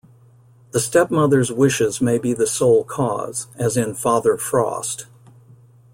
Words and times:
The 0.71 0.79
stepmother's 0.79 1.51
wishes 1.51 2.01
may 2.01 2.17
be 2.17 2.33
the 2.33 2.47
sole 2.47 2.83
cause, 2.83 3.45
as 3.59 3.77
in 3.77 3.93
Father 3.93 4.35
Frost. 4.35 5.05